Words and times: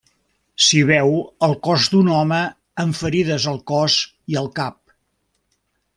S'hi 0.67 0.79
veu 0.91 1.11
el 1.47 1.53
cos 1.67 1.85
d'un 1.95 2.09
home 2.15 2.41
amb 2.85 2.99
ferides 3.03 3.47
al 3.53 3.61
cos 3.73 3.99
i 4.35 4.43
al 4.43 4.51
cap. 4.63 4.79